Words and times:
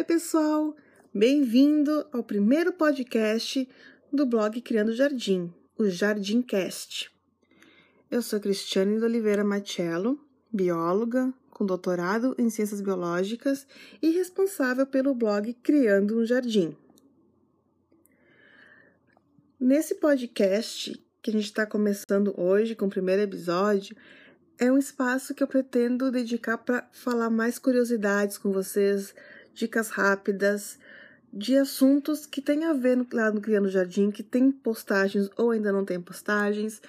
Oi, 0.00 0.04
pessoal! 0.04 0.74
Bem-vindo 1.12 2.06
ao 2.10 2.24
primeiro 2.24 2.72
podcast 2.72 3.68
do 4.10 4.24
blog 4.24 4.58
Criando 4.62 4.94
Jardim, 4.94 5.52
o 5.76 5.90
Jardimcast. 5.90 7.10
Eu 8.10 8.22
sou 8.22 8.40
Cristiane 8.40 8.96
de 8.96 9.04
Oliveira 9.04 9.44
Machello, 9.44 10.18
bióloga 10.50 11.30
com 11.50 11.66
doutorado 11.66 12.34
em 12.38 12.48
ciências 12.48 12.80
biológicas 12.80 13.66
e 14.00 14.08
responsável 14.08 14.86
pelo 14.86 15.14
blog 15.14 15.52
Criando 15.62 16.18
um 16.18 16.24
Jardim. 16.24 16.74
Nesse 19.60 19.96
podcast 19.96 20.98
que 21.20 21.28
a 21.28 21.34
gente 21.34 21.44
está 21.44 21.66
começando 21.66 22.32
hoje 22.40 22.74
com 22.74 22.86
o 22.86 22.90
primeiro 22.90 23.20
episódio, 23.20 23.94
é 24.58 24.72
um 24.72 24.78
espaço 24.78 25.34
que 25.34 25.42
eu 25.42 25.46
pretendo 25.46 26.10
dedicar 26.10 26.56
para 26.56 26.88
falar 26.90 27.28
mais 27.28 27.58
curiosidades 27.58 28.36
com 28.36 28.50
vocês, 28.50 29.14
dicas 29.60 29.90
rápidas 29.90 30.78
de 31.32 31.56
assuntos 31.56 32.26
que 32.26 32.40
tem 32.40 32.64
a 32.64 32.72
ver 32.72 33.06
lá 33.12 33.30
no 33.30 33.40
Criando 33.40 33.68
Jardim, 33.68 34.10
que 34.10 34.22
tem 34.22 34.50
postagens 34.50 35.30
ou 35.36 35.50
ainda 35.50 35.70
não 35.70 35.84
tem 35.84 36.00
postagens, 36.00 36.80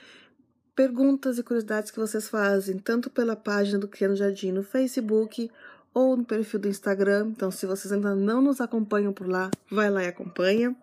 perguntas 0.76 1.38
e 1.38 1.44
curiosidades 1.44 1.92
que 1.92 2.00
vocês 2.00 2.28
fazem, 2.28 2.80
tanto 2.80 3.10
pela 3.10 3.36
página 3.36 3.78
do 3.78 3.88
Criando 3.88 4.16
Jardim 4.16 4.52
no 4.52 4.64
Facebook 4.64 5.52
ou 5.94 6.16
no 6.16 6.24
perfil 6.24 6.62
do 6.62 6.70
Instagram. 6.70 7.28
Então, 7.36 7.52
se 7.52 7.66
vocês 7.66 7.92
ainda 7.92 8.16
não 8.16 8.42
nos 8.42 8.62
acompanham 8.62 9.14
por 9.14 9.28
lá, 9.28 9.52
vai 9.70 9.92
lá 9.92 10.04
e 10.04 10.08
acompanha. 10.08 10.76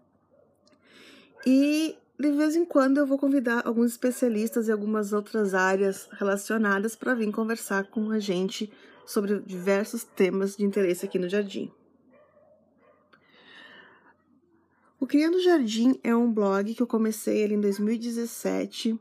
E 1.46 1.96
de 2.18 2.30
vez 2.32 2.54
em 2.54 2.64
quando 2.64 2.98
eu 2.98 3.06
vou 3.06 3.18
convidar 3.18 3.66
alguns 3.66 3.92
especialistas 3.92 4.68
e 4.68 4.72
algumas 4.72 5.12
outras 5.12 5.54
áreas 5.54 6.08
relacionadas 6.12 6.94
para 6.94 7.14
vir 7.14 7.32
conversar 7.32 7.84
com 7.84 8.10
a 8.10 8.18
gente 8.18 8.70
sobre 9.08 9.40
diversos 9.40 10.04
temas 10.04 10.54
de 10.54 10.64
interesse 10.64 11.06
aqui 11.06 11.18
no 11.18 11.30
jardim. 11.30 11.72
O 14.97 14.97
Criando 15.08 15.40
Jardim 15.40 15.98
é 16.04 16.14
um 16.14 16.30
blog 16.30 16.74
que 16.74 16.82
eu 16.82 16.86
comecei 16.86 17.38
ele 17.38 17.54
em 17.54 17.60
2017. 17.62 19.00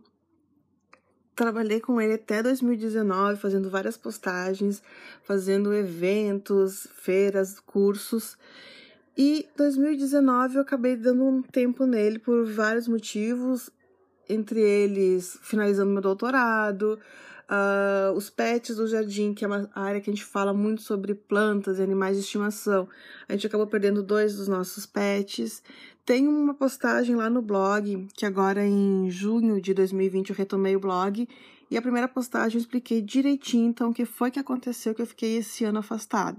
Trabalhei 1.35 1.81
com 1.81 1.99
ele 1.99 2.13
até 2.13 2.41
2019, 2.41 3.37
fazendo 3.37 3.69
várias 3.69 3.97
postagens, 3.97 4.81
fazendo 5.21 5.73
eventos, 5.73 6.87
feiras, 6.93 7.59
cursos. 7.59 8.37
E 9.17 9.49
2019 9.57 10.55
eu 10.55 10.61
acabei 10.61 10.95
dando 10.95 11.25
um 11.25 11.41
tempo 11.41 11.85
nele 11.85 12.19
por 12.19 12.45
vários 12.45 12.87
motivos, 12.87 13.69
entre 14.29 14.61
eles 14.61 15.37
finalizando 15.41 15.91
meu 15.91 16.01
doutorado, 16.01 16.97
uh, 17.49 18.15
os 18.15 18.29
pets 18.29 18.75
do 18.75 18.87
jardim, 18.87 19.33
que 19.33 19.43
é 19.43 19.47
uma 19.47 19.69
área 19.73 20.01
que 20.01 20.09
a 20.09 20.13
gente 20.13 20.25
fala 20.25 20.53
muito 20.53 20.81
sobre 20.81 21.13
plantas 21.13 21.79
e 21.79 21.81
animais 21.81 22.17
de 22.17 22.23
estimação. 22.23 22.87
A 23.27 23.33
gente 23.33 23.47
acabou 23.47 23.67
perdendo 23.67 24.03
dois 24.03 24.35
dos 24.35 24.47
nossos 24.47 24.85
pets. 24.85 25.63
Tem 26.05 26.27
uma 26.27 26.53
postagem 26.53 27.15
lá 27.15 27.29
no 27.29 27.41
blog, 27.41 28.07
que 28.13 28.25
agora 28.25 28.65
em 28.65 29.09
junho 29.09 29.61
de 29.61 29.73
2020 29.73 30.29
eu 30.29 30.35
retomei 30.35 30.75
o 30.75 30.79
blog, 30.79 31.27
e 31.69 31.77
a 31.77 31.81
primeira 31.81 32.07
postagem 32.07 32.55
eu 32.55 32.61
expliquei 32.61 33.01
direitinho, 33.01 33.67
então, 33.69 33.89
o 33.89 33.93
que 33.93 34.05
foi 34.05 34.31
que 34.31 34.39
aconteceu 34.39 34.95
que 34.95 35.01
eu 35.01 35.07
fiquei 35.07 35.37
esse 35.37 35.65
ano 35.65 35.79
afastada. 35.79 36.37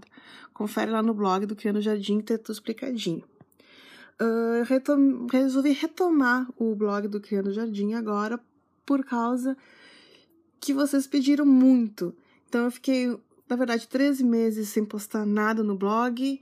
Confere 0.55 0.91
lá 0.91 1.03
no 1.03 1.13
blog 1.13 1.45
do 1.45 1.55
Criando 1.55 1.83
Jardim, 1.83 2.19
que 2.19 2.33
tá 2.33 2.39
tudo 2.39 2.55
explicadinho. 2.55 3.23
Uh, 4.21 4.65
retom 4.65 5.27
resolvi 5.31 5.71
retomar 5.71 6.49
o 6.57 6.75
blog 6.75 7.07
do 7.07 7.21
Criando 7.21 7.53
Jardim 7.53 7.93
agora 7.93 8.41
por 8.85 9.05
causa 9.05 9.57
que 10.61 10.73
vocês 10.73 11.07
pediram 11.07 11.47
muito. 11.47 12.15
Então 12.49 12.65
eu 12.65 12.71
fiquei, 12.71 13.17
na 13.49 13.57
verdade, 13.57 13.87
13 13.87 14.25
meses 14.25 14.69
sem 14.69 14.85
postar 14.85 15.27
nada 15.27 15.63
no 15.63 15.77
blog. 15.77 16.41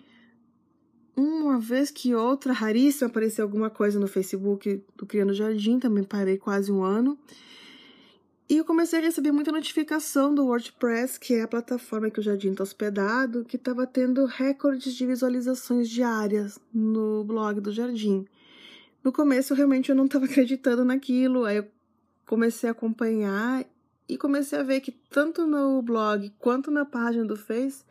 Uma 1.17 1.58
vez 1.58 1.91
que 1.91 2.14
outra, 2.14 2.52
raríssima, 2.52 3.08
apareceu 3.08 3.45
alguma 3.45 3.70
coisa 3.70 3.98
no 3.98 4.07
Facebook 4.07 4.83
do 4.96 5.07
Criando 5.07 5.33
Jardim, 5.33 5.79
também 5.79 6.05
parei 6.05 6.36
quase 6.36 6.70
um 6.70 6.83
ano. 6.83 7.18
E 8.48 8.58
eu 8.58 8.64
comecei 8.64 9.01
a 9.01 9.02
receber 9.02 9.33
muita 9.33 9.51
notificação 9.51 10.33
do 10.33 10.45
WordPress, 10.45 11.18
que 11.18 11.35
é 11.35 11.42
a 11.42 11.48
plataforma 11.48 12.08
que 12.11 12.20
o 12.20 12.23
Jardim 12.23 12.51
está 12.51 12.62
hospedado, 12.62 13.45
que 13.45 13.57
estava 13.57 13.85
tendo 13.89 14.24
recordes 14.24 14.95
de 14.95 15.05
visualizações 15.05 15.89
diárias 15.89 16.57
no 16.73 17.24
blog 17.24 17.61
do 17.61 17.73
Jardim. 17.73 18.24
No 19.02 19.11
começo, 19.11 19.52
realmente, 19.52 19.89
eu 19.89 19.96
não 19.96 20.05
estava 20.05 20.27
acreditando 20.27 20.85
naquilo, 20.85 21.45
aí 21.45 21.57
eu 21.57 21.67
comecei 22.24 22.68
a 22.68 22.73
acompanhar 22.73 23.64
e 24.08 24.17
comecei 24.17 24.58
a 24.58 24.62
ver 24.62 24.80
que 24.80 24.92
tanto 24.92 25.46
no 25.46 25.83
blog 25.83 26.33
quanto 26.39 26.70
na 26.70 26.84
página 26.84 27.24
do 27.24 27.36
Face 27.36 27.84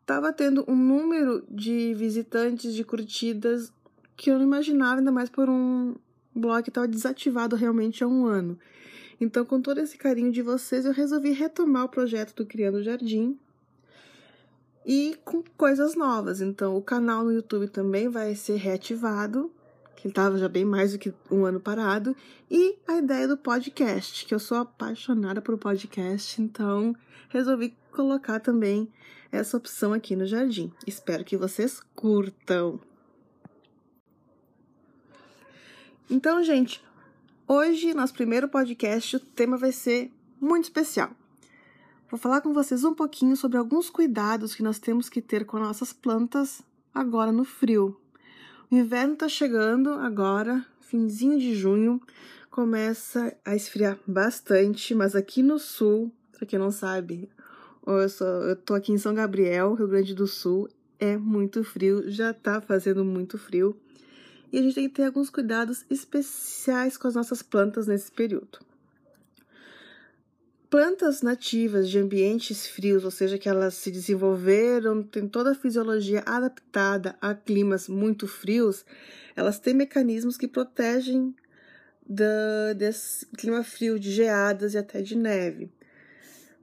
estava 0.00 0.32
tendo 0.32 0.64
um 0.68 0.76
número 0.76 1.44
de 1.48 1.94
visitantes, 1.94 2.74
de 2.74 2.84
curtidas 2.84 3.72
que 4.16 4.30
eu 4.30 4.36
não 4.36 4.44
imaginava, 4.44 5.00
ainda 5.00 5.12
mais 5.12 5.30
por 5.30 5.48
um 5.48 5.94
blog 6.34 6.62
que 6.62 6.70
estava 6.70 6.88
desativado 6.88 7.56
realmente 7.56 8.02
há 8.02 8.08
um 8.08 8.26
ano. 8.26 8.58
Então, 9.20 9.44
com 9.44 9.60
todo 9.60 9.78
esse 9.78 9.96
carinho 9.96 10.32
de 10.32 10.42
vocês, 10.42 10.84
eu 10.84 10.92
resolvi 10.92 11.30
retomar 11.30 11.84
o 11.84 11.88
projeto 11.88 12.34
do 12.34 12.46
Criando 12.46 12.82
Jardim 12.82 13.38
e 14.84 15.16
com 15.24 15.42
coisas 15.56 15.94
novas. 15.94 16.40
Então, 16.40 16.76
o 16.76 16.82
canal 16.82 17.24
no 17.24 17.32
YouTube 17.32 17.68
também 17.68 18.08
vai 18.08 18.34
ser 18.34 18.56
reativado, 18.56 19.50
ele 20.04 20.12
estava 20.12 20.38
já 20.38 20.48
bem 20.48 20.64
mais 20.64 20.92
do 20.92 20.98
que 20.98 21.12
um 21.30 21.44
ano 21.44 21.58
parado, 21.58 22.14
e 22.50 22.76
a 22.86 22.98
ideia 22.98 23.26
do 23.26 23.36
podcast, 23.36 24.24
que 24.26 24.34
eu 24.34 24.38
sou 24.38 24.58
apaixonada 24.58 25.40
por 25.40 25.58
podcast, 25.58 26.40
então 26.40 26.94
resolvi 27.30 27.74
colocar 27.90 28.38
também 28.38 28.92
essa 29.32 29.56
opção 29.56 29.92
aqui 29.92 30.14
no 30.14 30.26
jardim. 30.26 30.72
Espero 30.86 31.24
que 31.24 31.36
vocês 31.36 31.80
curtam. 31.94 32.78
Então, 36.08 36.44
gente, 36.44 36.84
Hoje, 37.46 37.92
nosso 37.92 38.14
primeiro 38.14 38.48
podcast, 38.48 39.16
o 39.16 39.20
tema 39.20 39.58
vai 39.58 39.70
ser 39.70 40.10
muito 40.40 40.64
especial. 40.64 41.10
Vou 42.10 42.18
falar 42.18 42.40
com 42.40 42.54
vocês 42.54 42.84
um 42.84 42.94
pouquinho 42.94 43.36
sobre 43.36 43.58
alguns 43.58 43.90
cuidados 43.90 44.54
que 44.54 44.62
nós 44.62 44.78
temos 44.78 45.10
que 45.10 45.20
ter 45.20 45.44
com 45.44 45.58
nossas 45.58 45.92
plantas 45.92 46.62
agora 46.94 47.30
no 47.30 47.44
frio. 47.44 48.00
Inverno 48.76 49.12
está 49.12 49.28
chegando 49.28 49.90
agora, 49.90 50.66
finzinho 50.80 51.38
de 51.38 51.54
junho, 51.54 52.00
começa 52.50 53.32
a 53.44 53.54
esfriar 53.54 53.96
bastante, 54.04 54.92
mas 54.96 55.14
aqui 55.14 55.44
no 55.44 55.60
sul, 55.60 56.10
para 56.32 56.44
quem 56.44 56.58
não 56.58 56.72
sabe, 56.72 57.30
eu, 57.86 58.08
sou, 58.08 58.26
eu 58.26 58.56
tô 58.56 58.74
aqui 58.74 58.90
em 58.90 58.98
São 58.98 59.14
Gabriel, 59.14 59.74
Rio 59.74 59.86
Grande 59.86 60.12
do 60.12 60.26
Sul, 60.26 60.68
é 60.98 61.16
muito 61.16 61.62
frio, 61.62 62.10
já 62.10 62.34
tá 62.34 62.60
fazendo 62.60 63.04
muito 63.04 63.38
frio 63.38 63.76
e 64.52 64.58
a 64.58 64.62
gente 64.62 64.74
tem 64.74 64.88
que 64.88 64.96
ter 64.96 65.04
alguns 65.04 65.30
cuidados 65.30 65.84
especiais 65.88 66.96
com 66.96 67.06
as 67.06 67.14
nossas 67.14 67.42
plantas 67.42 67.86
nesse 67.86 68.10
período. 68.10 68.58
Plantas 70.74 71.22
nativas 71.22 71.88
de 71.88 72.00
ambientes 72.00 72.66
frios, 72.66 73.04
ou 73.04 73.10
seja, 73.12 73.38
que 73.38 73.48
elas 73.48 73.74
se 73.74 73.92
desenvolveram, 73.92 75.04
têm 75.04 75.28
toda 75.28 75.52
a 75.52 75.54
fisiologia 75.54 76.20
adaptada 76.26 77.16
a 77.20 77.32
climas 77.32 77.88
muito 77.88 78.26
frios, 78.26 78.84
elas 79.36 79.60
têm 79.60 79.72
mecanismos 79.72 80.36
que 80.36 80.48
protegem 80.48 81.32
da, 82.04 82.72
desse 82.72 83.24
clima 83.26 83.62
frio, 83.62 84.00
de 84.00 84.10
geadas 84.10 84.74
e 84.74 84.78
até 84.78 85.00
de 85.00 85.16
neve. 85.16 85.70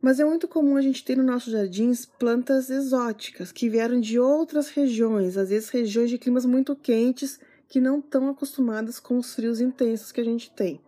Mas 0.01 0.19
é 0.19 0.25
muito 0.25 0.45
comum 0.45 0.75
a 0.75 0.81
gente 0.81 1.05
ter 1.05 1.15
nos 1.15 1.25
nossos 1.25 1.53
jardins 1.53 2.05
plantas 2.05 2.69
exóticas 2.69 3.49
que 3.49 3.69
vieram 3.69 3.97
de 3.97 4.19
outras 4.19 4.67
regiões, 4.67 5.37
às 5.37 5.51
vezes 5.51 5.69
regiões 5.69 6.09
de 6.09 6.17
climas 6.17 6.45
muito 6.45 6.75
quentes 6.75 7.39
que 7.65 7.79
não 7.79 7.99
estão 7.99 8.27
acostumadas 8.27 8.99
com 8.99 9.17
os 9.17 9.33
frios 9.33 9.61
intensos 9.61 10.11
que 10.11 10.19
a 10.19 10.25
gente 10.25 10.51
tem. 10.51 10.81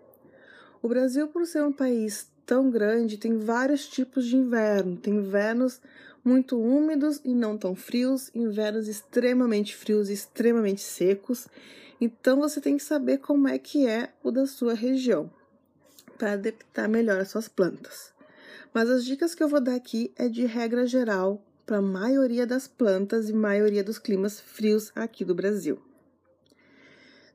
O 0.81 0.89
Brasil, 0.89 1.29
por 1.29 1.47
ser 1.47 1.63
um 1.63 1.71
país 1.71 2.32
tão 2.53 2.69
grande, 2.69 3.17
tem 3.17 3.39
vários 3.39 3.87
tipos 3.87 4.27
de 4.27 4.37
inverno. 4.37 4.95
Tem 4.95 5.15
invernos 5.15 5.81
muito 6.23 6.55
úmidos 6.61 7.19
e 7.25 7.33
não 7.33 7.57
tão 7.57 7.73
frios, 7.73 8.29
invernos 8.35 8.87
extremamente 8.87 9.75
frios 9.75 10.07
e 10.07 10.13
extremamente 10.13 10.81
secos. 10.81 11.47
Então 11.99 12.39
você 12.39 12.61
tem 12.61 12.77
que 12.77 12.83
saber 12.83 13.17
como 13.17 13.47
é 13.47 13.57
que 13.57 13.87
é 13.87 14.13
o 14.21 14.29
da 14.29 14.45
sua 14.45 14.75
região 14.75 15.31
para 16.15 16.33
adaptar 16.33 16.87
melhor 16.87 17.19
as 17.19 17.29
suas 17.29 17.47
plantas. 17.47 18.13
Mas 18.71 18.87
as 18.87 19.03
dicas 19.03 19.33
que 19.33 19.41
eu 19.41 19.49
vou 19.49 19.59
dar 19.59 19.73
aqui 19.73 20.11
é 20.15 20.29
de 20.29 20.45
regra 20.45 20.85
geral 20.85 21.43
para 21.65 21.77
a 21.77 21.81
maioria 21.81 22.45
das 22.45 22.67
plantas 22.67 23.29
e 23.29 23.33
maioria 23.33 23.83
dos 23.83 23.97
climas 23.97 24.39
frios 24.39 24.91
aqui 24.95 25.25
do 25.25 25.33
Brasil. 25.33 25.81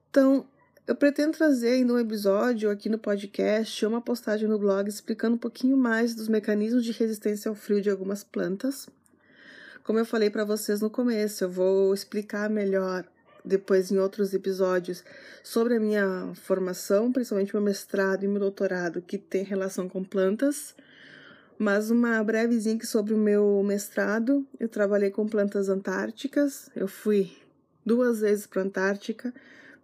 Então, 0.09 0.47
eu 0.89 0.97
pretendo 0.97 1.37
trazer 1.37 1.73
ainda 1.73 1.93
um 1.93 1.99
episódio 1.99 2.71
aqui 2.71 2.89
no 2.89 2.99
podcast 2.99 3.85
ou 3.85 3.93
uma 3.93 4.01
postagem 4.01 4.49
no 4.49 4.59
blog 4.59 4.89
explicando 4.89 5.35
um 5.35 5.39
pouquinho 5.39 5.77
mais 5.77 6.15
dos 6.15 6.29
mecanismos 6.29 6.83
de 6.83 6.93
resistência 6.93 7.51
ao 7.51 7.55
frio 7.55 7.83
de 7.83 7.91
algumas 7.91 8.25
plantas. 8.25 8.89
Como 9.85 9.99
eu 9.99 10.07
falei 10.07 10.31
para 10.31 10.47
vocês 10.47 10.81
no 10.81 10.89
começo, 10.89 11.45
eu 11.45 11.51
vou 11.51 11.93
explicar 11.93 12.49
melhor 12.49 13.05
depois 13.45 13.91
em 13.91 13.99
outros 13.99 14.33
episódios 14.33 15.05
sobre 15.45 15.77
a 15.77 15.81
minha 15.81 16.33
formação, 16.35 17.13
principalmente 17.13 17.55
meu 17.55 17.63
mestrado 17.63 18.25
e 18.25 18.29
meu 18.29 18.41
doutorado, 18.41 19.03
que 19.03 19.19
tem 19.19 19.45
relação 19.45 19.91
com 19.91 20.03
plantas. 20.03 20.75
Mas 21.59 21.91
uma 21.91 22.25
brevezinha 22.25 22.83
sobre 22.87 23.13
o 23.13 23.19
meu 23.19 23.63
mestrado. 23.63 24.47
Eu 24.59 24.71
trabalhei 24.71 25.11
com 25.11 25.29
plantas 25.29 25.69
antárticas. 25.69 26.71
Eu 26.75 26.89
fui 26.89 27.31
duas 27.85 28.21
vezes 28.21 28.47
para 28.47 28.63
a 28.63 28.65
Antártica 28.65 29.35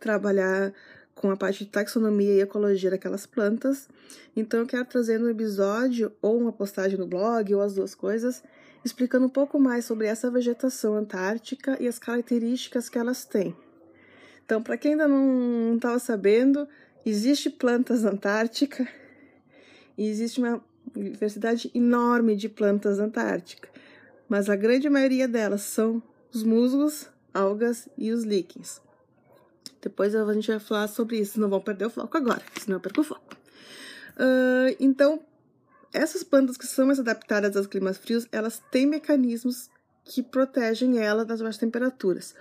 trabalhar 0.05 0.71
com 1.15 1.31
a 1.31 1.37
parte 1.37 1.65
de 1.65 1.71
taxonomia 1.71 2.35
e 2.35 2.41
ecologia 2.43 2.91
daquelas 2.91 3.25
plantas. 3.25 3.89
Então 4.37 4.61
eu 4.61 4.67
quero 4.67 4.85
trazer 4.85 5.19
um 5.19 5.31
episódio 5.31 6.13
ou 6.21 6.39
uma 6.39 6.53
postagem 6.53 6.99
no 6.99 7.07
blog 7.07 7.55
ou 7.55 7.63
as 7.63 7.75
duas 7.75 7.95
coisas, 7.95 8.43
explicando 8.85 9.25
um 9.25 9.31
pouco 9.31 9.59
mais 9.59 9.87
sobre 9.87 10.07
essa 10.07 10.31
vegetação 10.31 10.95
antártica 10.95 11.79
e 11.81 11.89
as 11.89 11.99
características 11.99 12.91
que 12.91 12.99
elas 12.99 13.25
têm. 13.25 13.57
Então, 14.45 14.63
para 14.63 14.77
quem 14.77 14.93
ainda 14.93 15.09
não 15.09 15.77
estava 15.77 15.99
sabendo, 15.99 16.69
existe 17.07 17.49
plantas 17.49 18.05
antártica 18.05 18.87
e 19.97 20.07
existe 20.07 20.39
uma 20.39 20.63
diversidade 20.95 21.71
enorme 21.75 22.37
de 22.37 22.51
plantas 22.51 22.99
antárticas, 22.99 23.71
mas 24.29 24.51
a 24.51 24.57
grande 24.57 24.91
maioria 24.91 25.27
delas 25.27 25.63
são 25.63 26.03
os 26.31 26.43
musgos, 26.43 27.09
algas 27.33 27.89
e 27.97 28.13
os 28.13 28.23
líquens. 28.23 28.85
Depois 29.85 30.15
a 30.15 30.33
gente 30.33 30.49
vai 30.49 30.59
falar 30.59 30.89
sobre 30.89 31.19
isso, 31.19 31.39
não 31.39 31.51
vão 31.51 31.61
perder 31.61 31.85
o 31.85 31.91
foco 31.91 32.17
agora, 32.17 32.41
senão 32.59 32.79
eu 32.79 32.81
perco 32.81 33.03
o 33.03 33.05
foco. 33.05 33.37
Uh, 34.17 34.75
então, 34.81 35.21
essas 35.93 36.25
plantas 36.25 36.57
que 36.57 36.67
são 36.67 36.87
mais 36.87 36.99
adaptadas 36.99 37.55
aos 37.55 37.67
climas 37.67 37.99
frios, 37.99 38.27
elas 38.33 38.63
têm 38.71 38.87
mecanismos 38.87 39.69
que 40.03 40.23
protegem 40.23 40.99
ela 40.99 41.23
das 41.23 41.43
baixas 41.43 41.59
temperaturas. 41.59 42.35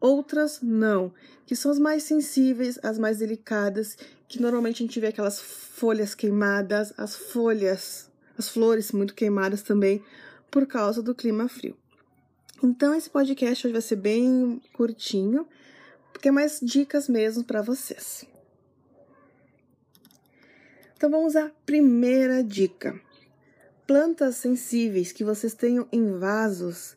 Outras 0.00 0.60
não, 0.62 1.12
que 1.44 1.54
são 1.54 1.70
as 1.70 1.78
mais 1.78 2.02
sensíveis, 2.02 2.78
as 2.82 2.98
mais 2.98 3.18
delicadas, 3.18 3.98
que 4.26 4.40
normalmente 4.40 4.82
a 4.82 4.86
gente 4.86 4.98
vê 4.98 5.08
aquelas 5.08 5.38
folhas 5.38 6.14
queimadas, 6.14 6.94
as 6.96 7.14
folhas, 7.14 8.10
as 8.38 8.48
flores 8.48 8.90
muito 8.90 9.14
queimadas 9.14 9.62
também, 9.62 10.02
por 10.50 10.66
causa 10.66 11.02
do 11.02 11.14
clima 11.14 11.46
frio. 11.46 11.76
Então, 12.62 12.94
esse 12.94 13.10
podcast 13.10 13.66
hoje 13.66 13.72
vai 13.74 13.82
ser 13.82 13.96
bem 13.96 14.62
curtinho, 14.72 15.46
porque 16.16 16.28
é 16.28 16.32
mais 16.32 16.60
dicas 16.62 17.10
mesmo 17.10 17.44
para 17.44 17.60
vocês. 17.60 18.24
Então, 20.96 21.10
vamos 21.10 21.36
à 21.36 21.50
primeira 21.66 22.42
dica. 22.42 22.98
Plantas 23.86 24.36
sensíveis 24.36 25.12
que 25.12 25.22
vocês 25.22 25.52
tenham 25.52 25.86
em 25.92 26.18
vasos 26.18 26.96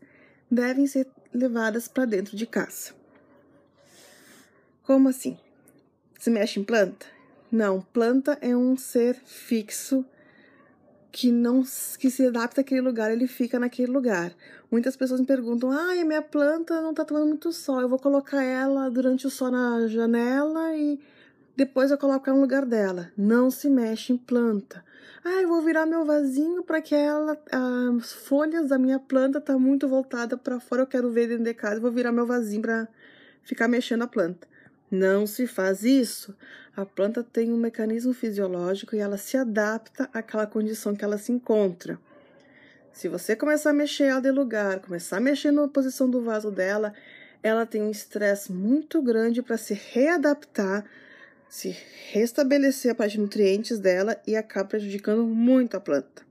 devem 0.50 0.88
ser 0.88 1.06
levadas 1.33 1.86
para 1.89 2.06
dentro 2.06 2.38
de 2.38 2.48
casa. 2.48 2.94
Como 4.83 5.10
assim? 5.10 5.38
Se 6.18 6.30
mexe 6.30 6.57
em 6.57 6.63
planta? 6.63 7.06
Não, 7.51 7.81
planta 7.81 8.38
é 8.39 8.56
um 8.56 8.77
ser 8.77 9.16
fixo 9.25 10.06
que 11.12 11.32
não 11.32 11.64
que 11.98 12.10
se 12.10 12.26
adapta 12.26 12.62
àquele 12.62 12.82
lugar, 12.82 13.12
ele 13.12 13.28
fica 13.28 13.60
naquele 13.60 13.92
lugar. 13.92 14.34
Muitas 14.72 14.96
pessoas 14.96 15.20
me 15.20 15.26
perguntam: 15.26 15.72
"Ah, 15.72 15.92
a 16.00 16.06
minha 16.06 16.22
planta 16.22 16.82
não 16.82 16.92
está 16.92 17.04
tomando 17.06 17.28
muito 17.28 17.52
sol. 17.52 17.82
Eu 17.82 17.90
vou 17.90 18.00
colocar 18.00 18.44
ela 18.44 18.90
durante 18.90 19.26
o 19.28 19.30
sol 19.30 19.52
na 19.52 19.88
janela 19.88 20.76
e 20.76 21.00
depois 21.56 21.92
eu 21.92 21.98
coloco 21.98 22.30
ela 22.30 22.38
no 22.38 22.44
lugar 22.44 22.66
dela". 22.66 23.12
Não 23.18 23.50
se 23.50 23.70
mexe 23.70 24.14
em 24.14 24.18
planta. 24.18 24.84
Ah, 25.24 25.42
eu 25.42 25.48
vou 25.48 25.62
virar 25.62 25.86
meu 25.86 26.06
vasinho 26.06 26.64
para 26.64 26.82
que 26.82 26.96
ela 26.96 27.38
as 27.52 28.14
folhas 28.14 28.70
da 28.70 28.78
minha 28.78 29.00
planta 29.00 29.42
tá 29.42 29.58
muito 29.58 29.88
voltada 29.88 30.38
para 30.38 30.60
fora, 30.60 30.84
eu 30.84 30.88
quero 30.88 31.12
ver 31.12 31.28
dentro 31.28 31.44
de 31.44 31.54
casa, 31.54 31.76
eu 31.76 31.82
vou 31.82 31.92
virar 31.92 32.12
meu 32.12 32.26
vasinho 32.26 32.62
para 32.62 32.88
ficar 33.44 33.68
mexendo 33.68 34.04
a 34.04 34.08
planta. 34.08 34.48
Não 34.92 35.28
se 35.28 35.46
faz 35.46 35.84
isso. 35.84 36.36
A 36.80 36.86
planta 36.86 37.22
tem 37.22 37.52
um 37.52 37.58
mecanismo 37.58 38.14
fisiológico 38.14 38.96
e 38.96 39.00
ela 39.00 39.18
se 39.18 39.36
adapta 39.36 40.10
àquela 40.14 40.48
condição 40.48 40.96
que 40.96 41.04
ela 41.04 41.18
se 41.18 41.30
encontra. 41.30 42.00
Se 42.94 43.10
você 43.10 43.36
começar 43.36 43.72
a 43.72 43.74
mexer 43.74 44.06
ela 44.06 44.22
de 44.22 44.31
lugar, 44.31 44.80
começar 44.80 45.18
a 45.18 45.20
mexer 45.20 45.52
na 45.52 45.68
posição 45.68 46.10
do 46.10 46.22
vaso 46.22 46.50
dela, 46.50 46.94
ela 47.44 47.66
tem 47.66 47.81
um 47.81 47.92
estresse 47.92 48.54
muito 48.54 49.02
grande 49.02 49.42
para 49.42 49.58
se 49.58 49.74
readaptar, 49.74 50.86
se 51.50 51.76
restabelecer 52.14 52.94
a 52.94 52.96
parte 52.96 53.16
de 53.16 53.20
nutrientes 53.20 53.78
dela 53.78 54.16
e 54.26 54.38
acaba 54.38 54.70
prejudicando 54.70 55.26
muito 55.26 55.76
a 55.76 55.81
planta. 55.81 56.26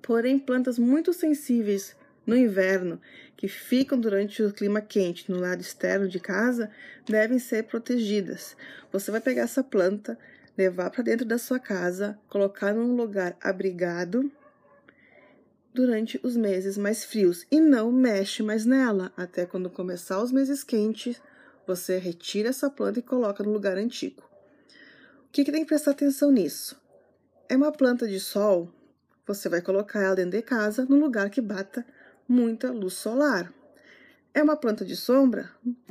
Porém, 0.00 0.38
plantas 0.38 0.78
muito 0.78 1.12
sensíveis 1.12 1.96
no 2.26 2.36
inverno, 2.36 3.00
que 3.36 3.48
ficam 3.48 3.98
durante 3.98 4.42
o 4.42 4.52
clima 4.52 4.80
quente 4.80 5.30
no 5.30 5.38
lado 5.38 5.60
externo 5.60 6.08
de 6.08 6.18
casa, 6.18 6.70
devem 7.06 7.38
ser 7.38 7.64
protegidas. 7.64 8.56
Você 8.92 9.10
vai 9.10 9.20
pegar 9.20 9.42
essa 9.42 9.62
planta, 9.62 10.18
levar 10.56 10.90
para 10.90 11.02
dentro 11.02 11.26
da 11.26 11.38
sua 11.38 11.58
casa, 11.58 12.18
colocar 12.28 12.72
num 12.72 12.94
lugar 12.94 13.36
abrigado 13.40 14.30
durante 15.72 16.20
os 16.22 16.36
meses 16.36 16.78
mais 16.78 17.04
frios 17.04 17.44
e 17.50 17.60
não 17.60 17.90
mexe 17.90 18.42
mais 18.42 18.64
nela 18.64 19.12
até 19.16 19.44
quando 19.44 19.68
começar 19.68 20.22
os 20.22 20.30
meses 20.30 20.62
quentes. 20.62 21.20
Você 21.66 21.98
retira 21.98 22.50
essa 22.50 22.70
planta 22.70 23.00
e 23.00 23.02
coloca 23.02 23.42
no 23.42 23.52
lugar 23.52 23.76
antigo. 23.76 24.22
O 25.26 25.32
que, 25.32 25.44
que 25.44 25.50
tem 25.50 25.62
que 25.62 25.68
prestar 25.68 25.90
atenção 25.90 26.30
nisso? 26.30 26.80
É 27.48 27.56
uma 27.56 27.72
planta 27.72 28.06
de 28.06 28.20
sol, 28.20 28.72
você 29.26 29.48
vai 29.48 29.62
colocar 29.62 30.02
ela 30.02 30.14
dentro 30.14 30.32
de 30.32 30.42
casa, 30.42 30.86
num 30.88 31.00
lugar 31.00 31.30
que 31.30 31.40
bata 31.40 31.84
muita 32.28 32.70
luz 32.70 32.94
solar. 32.94 33.52
É 34.32 34.42
uma 34.42 34.56
planta 34.56 34.84
de 34.84 34.96
sombra, 34.96 35.50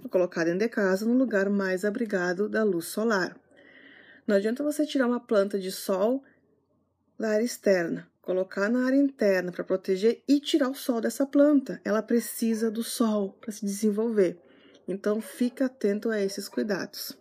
colocada 0.09 0.51
dentro 0.51 0.67
de 0.67 0.69
casa 0.69 1.05
no 1.05 1.13
lugar 1.13 1.49
mais 1.49 1.85
abrigado 1.85 2.49
da 2.49 2.63
luz 2.63 2.85
solar. 2.85 3.37
Não 4.27 4.35
adianta 4.35 4.63
você 4.63 4.85
tirar 4.85 5.07
uma 5.07 5.19
planta 5.19 5.59
de 5.59 5.71
sol 5.71 6.23
da 7.17 7.29
área 7.29 7.43
externa, 7.43 8.07
colocar 8.21 8.69
na 8.69 8.85
área 8.85 8.97
interna 8.97 9.51
para 9.51 9.63
proteger 9.63 10.21
e 10.27 10.39
tirar 10.39 10.69
o 10.69 10.75
sol 10.75 10.99
dessa 10.99 11.25
planta. 11.25 11.79
Ela 11.85 12.01
precisa 12.01 12.69
do 12.69 12.83
sol 12.83 13.37
para 13.39 13.51
se 13.51 13.65
desenvolver. 13.65 14.37
Então, 14.87 15.21
fica 15.21 15.65
atento 15.65 16.09
a 16.09 16.19
esses 16.19 16.49
cuidados. 16.49 17.17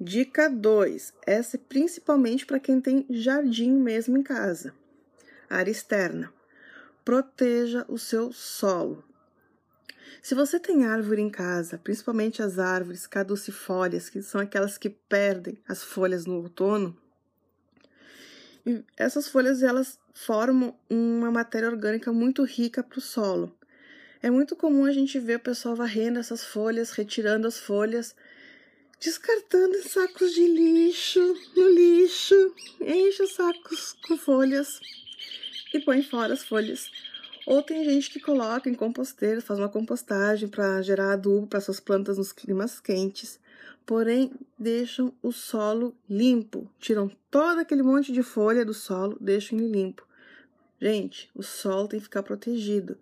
Dica 0.00 0.50
2. 0.50 1.14
Essa 1.24 1.56
é 1.56 1.60
principalmente 1.68 2.44
para 2.44 2.58
quem 2.58 2.80
tem 2.80 3.06
jardim 3.08 3.70
mesmo 3.70 4.18
em 4.18 4.24
casa. 4.24 4.74
Área 5.48 5.70
externa. 5.70 6.32
Proteja 7.04 7.84
o 7.88 7.96
seu 7.96 8.32
solo. 8.32 9.04
Se 10.20 10.34
você 10.34 10.58
tem 10.58 10.84
árvore 10.84 11.22
em 11.22 11.30
casa, 11.30 11.78
principalmente 11.78 12.42
as 12.42 12.58
árvores 12.58 13.06
caducifólias, 13.06 14.08
que 14.08 14.20
são 14.20 14.40
aquelas 14.40 14.76
que 14.76 14.90
perdem 14.90 15.58
as 15.68 15.84
folhas 15.84 16.26
no 16.26 16.36
outono, 16.36 16.96
essas 18.96 19.28
folhas 19.28 19.62
elas 19.62 19.98
formam 20.12 20.76
uma 20.90 21.30
matéria 21.30 21.68
orgânica 21.68 22.12
muito 22.12 22.42
rica 22.42 22.82
para 22.82 22.98
o 22.98 23.02
solo. 23.02 23.56
É 24.20 24.30
muito 24.30 24.56
comum 24.56 24.86
a 24.86 24.92
gente 24.92 25.20
ver 25.20 25.36
o 25.36 25.40
pessoal 25.40 25.76
varrendo 25.76 26.18
essas 26.18 26.42
folhas, 26.42 26.90
retirando 26.90 27.46
as 27.46 27.58
folhas 27.58 28.16
descartando 29.00 29.82
sacos 29.82 30.32
de 30.32 30.46
lixo 30.46 31.20
no 31.56 31.68
lixo, 31.68 32.54
enche 32.80 33.22
os 33.22 33.34
sacos 33.34 33.96
com 34.06 34.16
folhas 34.16 34.80
e 35.72 35.80
põe 35.80 36.02
fora 36.02 36.34
as 36.34 36.44
folhas. 36.44 36.90
Ou 37.46 37.62
tem 37.62 37.84
gente 37.84 38.10
que 38.10 38.20
coloca 38.20 38.70
em 38.70 38.74
composteiro, 38.74 39.42
faz 39.42 39.58
uma 39.58 39.68
compostagem 39.68 40.48
para 40.48 40.80
gerar 40.80 41.12
adubo 41.12 41.46
para 41.46 41.60
suas 41.60 41.78
plantas 41.78 42.16
nos 42.16 42.32
climas 42.32 42.80
quentes, 42.80 43.38
porém 43.84 44.32
deixam 44.58 45.12
o 45.22 45.30
solo 45.30 45.94
limpo, 46.08 46.70
tiram 46.78 47.10
todo 47.30 47.58
aquele 47.58 47.82
monte 47.82 48.12
de 48.12 48.22
folha 48.22 48.64
do 48.64 48.72
solo, 48.72 49.18
deixam 49.20 49.58
ele 49.58 49.68
limpo. 49.68 50.06
Gente, 50.80 51.30
o 51.34 51.42
solo 51.42 51.88
tem 51.88 52.00
que 52.00 52.04
ficar 52.04 52.22
protegido. 52.22 52.96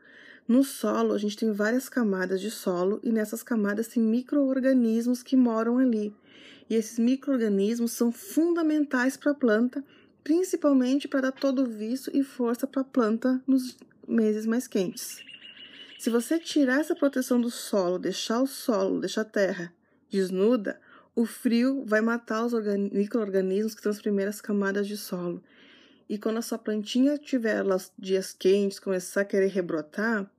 No 0.53 0.63
solo, 0.63 1.15
a 1.15 1.19
gente 1.19 1.39
tem 1.39 1.51
várias 1.51 1.89
camadas 1.89 2.39
de 2.39 2.51
solo 2.51 3.01
e 3.03 3.11
nessas 3.11 3.43
camadas 3.43 3.89
tem 3.89 4.03
micro-organismos 4.03 5.23
que 5.23 5.35
moram 5.35 5.79
ali. 5.79 6.15
E 6.69 6.75
esses 6.75 6.99
micro-organismos 6.99 7.93
são 7.93 8.13
fundamentais 8.13 9.17
para 9.17 9.33
a 9.33 9.35
planta, 9.35 9.83
principalmente 10.23 11.09
para 11.09 11.23
dar 11.23 11.33
todo 11.33 11.63
o 11.63 11.67
viço 11.67 12.11
e 12.13 12.23
força 12.23 12.67
para 12.67 12.83
a 12.83 12.85
planta 12.85 13.43
nos 13.47 13.79
meses 14.07 14.45
mais 14.45 14.69
quentes. 14.69 15.25
Se 15.99 16.11
você 16.11 16.39
tirar 16.39 16.81
essa 16.81 16.95
proteção 16.95 17.41
do 17.41 17.51
solo, 17.51 17.99
deixar 17.99 18.43
o 18.43 18.47
solo, 18.47 19.01
deixar 19.01 19.23
a 19.23 19.25
terra 19.25 19.73
desnuda, 20.11 20.79
o 21.17 21.25
frio 21.25 21.83
vai 21.87 22.03
matar 22.03 22.45
os 22.45 22.53
micro-organismos 22.93 23.73
que 23.73 23.81
estão 23.81 23.91
nas 23.91 24.03
primeiras 24.03 24.39
camadas 24.43 24.87
de 24.87 24.99
solo. 24.99 25.43
E 26.11 26.19
quando 26.19 26.37
a 26.37 26.43
sua 26.43 26.59
plantinha 26.59 27.17
tiver 27.17 27.65
dias 27.99 28.37
quentes, 28.39 28.79
começar 28.79 29.23
a 29.23 29.25
querer 29.25 29.49
rebrotar, 29.49 30.31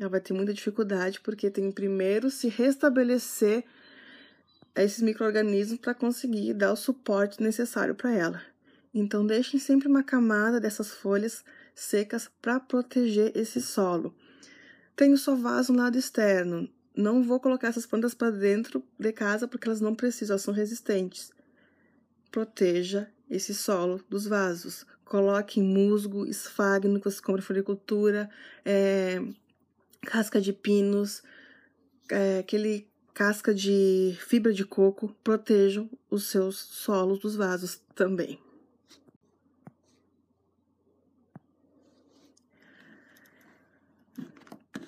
ela 0.00 0.08
vai 0.08 0.20
ter 0.20 0.32
muita 0.32 0.54
dificuldade, 0.54 1.20
porque 1.20 1.50
tem 1.50 1.70
primeiro 1.70 2.30
se 2.30 2.48
restabelecer 2.48 3.64
esses 4.74 5.02
micro-organismos 5.02 5.78
para 5.78 5.94
conseguir 5.94 6.54
dar 6.54 6.72
o 6.72 6.76
suporte 6.76 7.42
necessário 7.42 7.94
para 7.94 8.12
ela. 8.12 8.42
Então, 8.94 9.26
deixem 9.26 9.60
sempre 9.60 9.88
uma 9.88 10.02
camada 10.02 10.58
dessas 10.58 10.90
folhas 10.90 11.44
secas 11.74 12.30
para 12.40 12.58
proteger 12.58 13.30
esse 13.36 13.60
solo. 13.60 14.14
Tenho 14.96 15.16
só 15.16 15.34
vaso 15.34 15.72
no 15.72 15.78
lado 15.78 15.98
externo. 15.98 16.68
Não 16.96 17.22
vou 17.22 17.38
colocar 17.38 17.68
essas 17.68 17.86
plantas 17.86 18.14
para 18.14 18.30
dentro 18.30 18.82
de 18.98 19.12
casa 19.12 19.46
porque 19.46 19.68
elas 19.68 19.80
não 19.80 19.94
precisam, 19.94 20.34
elas 20.34 20.42
são 20.42 20.52
resistentes. 20.52 21.30
Proteja 22.30 23.08
esse 23.28 23.54
solo 23.54 24.02
dos 24.08 24.26
vasos. 24.26 24.84
Coloque 25.04 25.60
musgo, 25.60 26.26
esfagno 26.26 27.00
você 27.02 27.20
compra 27.20 27.42
floricultura, 27.42 28.30
é, 28.64 29.20
casca 30.02 30.40
de 30.40 30.52
pinos, 30.52 31.22
é, 32.10 32.38
aquele 32.38 32.88
casca 33.14 33.54
de 33.54 34.16
fibra 34.20 34.52
de 34.52 34.64
coco, 34.64 35.14
protejam 35.22 35.90
os 36.10 36.28
seus 36.28 36.56
solos 36.58 37.18
dos 37.18 37.36
vasos 37.36 37.80
também. 37.94 38.40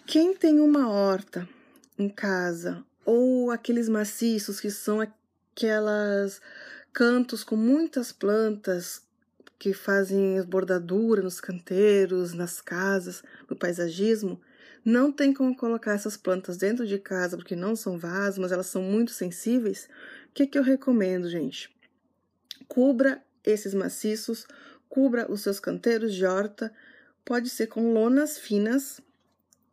Quem 0.06 0.34
tem 0.34 0.60
uma 0.60 0.90
horta 0.90 1.48
em 1.98 2.08
casa 2.08 2.84
ou 3.04 3.50
aqueles 3.50 3.88
maciços 3.88 4.60
que 4.60 4.70
são 4.70 5.00
aquelas 5.00 6.40
cantos 6.92 7.42
com 7.42 7.56
muitas 7.56 8.12
plantas 8.12 9.02
que 9.58 9.72
fazem 9.72 10.42
bordadura 10.42 11.22
nos 11.22 11.40
canteiros, 11.40 12.34
nas 12.34 12.60
casas, 12.60 13.22
no 13.48 13.56
paisagismo, 13.56 14.40
não 14.84 15.12
tem 15.12 15.32
como 15.32 15.56
colocar 15.56 15.92
essas 15.92 16.16
plantas 16.16 16.56
dentro 16.56 16.86
de 16.86 16.98
casa 16.98 17.36
porque 17.36 17.54
não 17.54 17.76
são 17.76 17.98
vasos, 17.98 18.38
mas 18.38 18.52
elas 18.52 18.66
são 18.66 18.82
muito 18.82 19.12
sensíveis. 19.12 19.88
O 20.28 20.32
que, 20.34 20.46
que 20.46 20.58
eu 20.58 20.62
recomendo, 20.62 21.28
gente? 21.28 21.70
Cubra 22.66 23.22
esses 23.44 23.74
maciços, 23.74 24.46
cubra 24.88 25.30
os 25.30 25.42
seus 25.42 25.60
canteiros 25.60 26.14
de 26.14 26.24
horta, 26.24 26.72
pode 27.24 27.48
ser 27.48 27.68
com 27.68 27.92
lonas 27.92 28.38
finas 28.38 29.00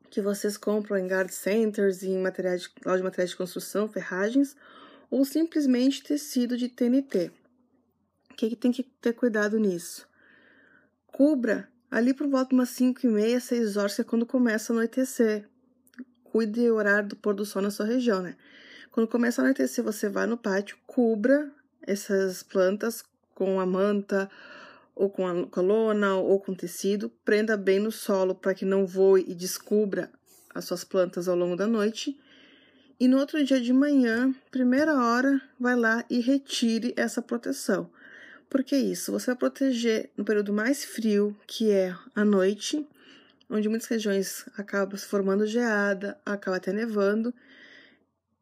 que 0.10 0.22
vocês 0.22 0.58
compram 0.58 0.98
em 0.98 1.08
garden 1.08 1.34
centers, 1.34 2.04
em 2.04 2.18
materiais 2.18 2.64
de, 2.64 2.70
de 2.70 3.04
materiais 3.04 3.30
de 3.30 3.36
construção, 3.36 3.88
ferragens, 3.88 4.56
ou 5.10 5.24
simplesmente 5.24 6.04
tecido 6.04 6.58
de 6.58 6.68
TNT. 6.68 7.32
O 8.32 8.36
que, 8.36 8.50
que 8.50 8.56
tem 8.56 8.72
que 8.72 8.84
ter 8.84 9.14
cuidado 9.14 9.60
nisso? 9.60 10.08
Cubra 11.08 11.70
ali 11.90 12.14
por 12.14 12.28
volta 12.28 12.50
de 12.50 12.56
umas 12.56 12.70
5 12.70 13.06
e 13.06 13.10
meia, 13.10 13.40
6 13.40 13.78
horas, 13.78 13.96
que 13.96 14.02
é 14.02 14.04
quando 14.04 14.26
começa 14.26 14.72
a 14.72 14.76
anoitecer. 14.76 15.48
Cuide 16.24 16.68
do 16.68 16.76
horário 16.76 17.10
do 17.10 17.16
pôr 17.16 17.34
do 17.34 17.46
sol 17.46 17.62
na 17.62 17.72
sua 17.72 17.86
região, 17.86 18.22
né? 18.22 18.36
Quando 18.92 19.08
começa 19.08 19.42
a 19.42 19.46
anoitecer, 19.46 19.84
você 19.84 20.10
vai 20.10 20.28
no 20.28 20.38
pátio, 20.38 20.78
cubra 20.86 21.52
essas 21.82 22.44
plantas 22.44 23.04
com 23.34 23.60
a 23.60 23.66
manta 23.66 24.30
ou 24.96 25.10
com 25.10 25.26
a, 25.26 25.48
com 25.48 25.60
a 25.60 25.64
lona 25.64 26.16
ou 26.16 26.40
com 26.40 26.54
tecido, 26.54 27.10
prenda 27.24 27.56
bem 27.56 27.80
no 27.80 27.92
solo 27.92 28.36
para 28.36 28.54
que 28.54 28.66
não 28.66 28.86
voe 28.86 29.24
e 29.28 29.34
descubra 29.34 30.12
as 30.54 30.66
suas 30.66 30.84
plantas 30.84 31.28
ao 31.28 31.36
longo 31.36 31.56
da 31.56 31.68
noite. 31.68 32.20
E 33.00 33.08
no 33.08 33.18
outro 33.18 33.44
dia 33.44 33.62
de 33.62 33.72
manhã, 33.72 34.36
primeira 34.52 34.94
hora, 34.94 35.42
vai 35.58 35.76
lá 35.76 36.04
e 36.10 36.20
retire 36.20 36.94
essa 36.98 37.22
proteção. 37.22 37.90
Porque 38.50 38.74
é 38.74 38.80
isso, 38.80 39.12
você 39.12 39.28
vai 39.28 39.36
proteger 39.36 40.10
no 40.18 40.26
período 40.26 40.52
mais 40.52 40.84
frio, 40.84 41.38
que 41.46 41.72
é 41.72 41.96
a 42.16 42.26
noite, 42.26 42.86
onde 43.50 43.70
muitas 43.70 43.88
regiões 43.88 44.46
acabam 44.58 44.98
se 44.98 45.06
formando 45.06 45.46
geada, 45.46 46.20
acaba 46.26 46.58
até 46.58 46.74
nevando, 46.74 47.34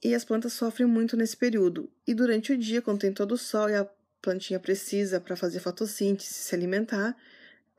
e 0.03 0.15
as 0.15 0.23
plantas 0.23 0.53
sofrem 0.53 0.87
muito 0.87 1.17
nesse 1.17 1.35
período. 1.35 1.89
E 2.07 2.13
durante 2.13 2.53
o 2.53 2.57
dia, 2.57 2.81
quando 2.81 2.99
tem 2.99 3.11
todo 3.11 3.33
o 3.33 3.37
sol 3.37 3.69
e 3.69 3.75
a 3.75 3.87
plantinha 4.21 4.59
precisa 4.59 5.19
para 5.19 5.35
fazer 5.35 5.59
fotossíntese, 5.59 6.33
se 6.33 6.55
alimentar, 6.55 7.15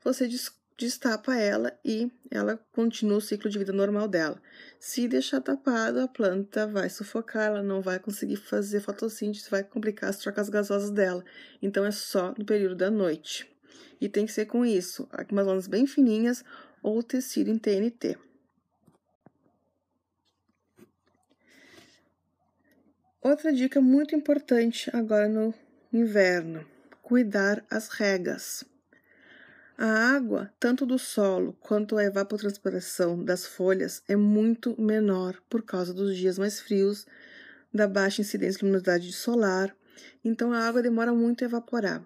você 0.03 0.27
destapa 0.79 1.35
ela 1.35 1.77
e 1.83 2.09
ela 2.31 2.57
continua 2.71 3.17
o 3.17 3.21
ciclo 3.21 3.49
de 3.49 3.59
vida 3.59 3.73
normal 3.73 4.07
dela. 4.07 4.41
Se 4.79 5.09
deixar 5.09 5.41
tapado, 5.41 5.99
a 5.99 6.07
planta 6.07 6.65
vai 6.65 6.89
sufocar, 6.89 7.47
ela 7.47 7.61
não 7.61 7.81
vai 7.81 7.99
conseguir 7.99 8.37
fazer 8.37 8.79
fotossíntese, 8.79 9.49
vai 9.49 9.61
complicar 9.61 10.09
as 10.09 10.17
trocas 10.17 10.47
gasosas 10.47 10.89
dela. 10.89 11.23
Então 11.61 11.85
é 11.85 11.91
só 11.91 12.33
no 12.37 12.45
período 12.45 12.75
da 12.75 12.89
noite. 12.89 13.45
E 13.99 14.07
tem 14.07 14.25
que 14.25 14.31
ser 14.31 14.45
com 14.45 14.65
isso, 14.65 15.07
umas 15.29 15.45
lonas 15.45 15.67
bem 15.67 15.85
fininhas 15.85 16.45
ou 16.81 17.03
tecido 17.03 17.51
em 17.51 17.57
TNT. 17.57 18.17
Outra 23.21 23.51
dica 23.51 23.81
muito 23.81 24.15
importante 24.15 24.89
agora 24.95 25.27
no 25.27 25.53
inverno: 25.91 26.65
cuidar 27.01 27.65
as 27.69 27.89
regas. 27.89 28.63
A 29.81 30.13
água, 30.13 30.53
tanto 30.59 30.85
do 30.85 30.99
solo 30.99 31.53
quanto 31.53 31.95
a 31.95 32.03
evapotranspiração 32.03 33.23
das 33.23 33.45
folhas, 33.45 34.03
é 34.09 34.15
muito 34.17 34.75
menor 34.77 35.41
por 35.49 35.63
causa 35.63 35.93
dos 35.93 36.17
dias 36.17 36.37
mais 36.37 36.59
frios, 36.59 37.07
da 37.73 37.87
baixa 37.87 38.19
incidência 38.19 38.59
de 38.59 38.65
luminosidade 38.65 39.13
solar, 39.13 39.73
então 40.21 40.51
a 40.51 40.67
água 40.67 40.81
demora 40.81 41.13
muito 41.13 41.45
a 41.45 41.47
evaporar. 41.47 42.05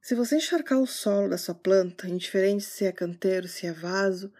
Se 0.00 0.14
você 0.14 0.36
encharcar 0.36 0.80
o 0.80 0.86
solo 0.86 1.28
da 1.28 1.36
sua 1.36 1.54
planta, 1.54 2.08
indiferente 2.08 2.64
se 2.64 2.86
é 2.86 2.92
canteiro, 2.92 3.46
se 3.46 3.66
é 3.66 3.72
vaso, 3.74 4.32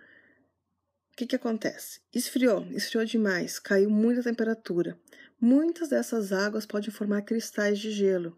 o 1.13 1.17
que, 1.19 1.27
que 1.27 1.37
acontece? 1.37 2.01
Esfriou, 2.15 2.67
esfriou 2.71 3.05
demais, 3.05 3.59
caiu 3.59 3.91
muita 3.91 4.23
temperatura. 4.23 4.99
Muitas 5.39 5.91
dessas 5.91 6.33
águas 6.33 6.65
podem 6.65 6.91
formar 6.91 7.21
cristais 7.21 7.79
de 7.79 7.91
gelo. 7.91 8.35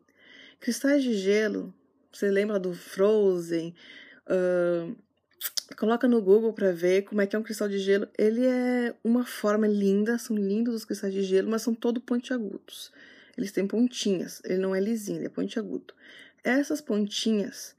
Cristais 0.59 1.05
de 1.05 1.15
gelo 1.15 1.73
você 2.13 2.31
lembra 2.31 2.59
do 2.59 2.75
Frozen? 2.75 3.75
Uh, 4.27 4.97
coloca 5.77 6.09
no 6.09 6.21
Google 6.21 6.53
para 6.53 6.73
ver 6.73 7.03
como 7.03 7.21
é 7.21 7.27
que 7.27 7.37
é 7.37 7.39
um 7.39 7.43
cristal 7.43 7.69
de 7.69 7.79
gelo. 7.79 8.09
Ele 8.19 8.45
é 8.45 8.95
uma 9.03 9.25
forma 9.25 9.67
linda, 9.67 10.19
são 10.19 10.37
lindos 10.37 10.75
os 10.75 10.85
cristais 10.85 11.13
de 11.13 11.23
gelo, 11.23 11.51
mas 11.51 11.63
são 11.63 11.75
todo 11.75 12.01
pontiagudos. 12.01 12.93
Eles 13.37 13.53
têm 13.53 13.67
pontinhas, 13.67 14.43
ele 14.45 14.59
não 14.59 14.75
é 14.75 14.81
lisinho, 14.81 15.19
ele 15.19 15.27
é 15.27 15.31
pontiagudo. 15.31 15.95
Essas 16.43 16.81
pontinhas, 16.81 17.75